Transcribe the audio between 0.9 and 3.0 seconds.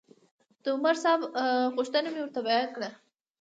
صاحب غوښتنه مې ورته بیان کړه.